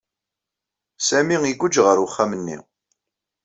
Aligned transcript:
Sami 1.07 1.37
iguǧǧ 1.51 1.75
ɣer 1.85 1.97
uxxam-nni. 2.05 2.57